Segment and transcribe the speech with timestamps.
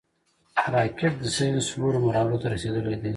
[0.73, 3.09] راکټ د ساینس لوړو مرحلو ته رسېدلی دی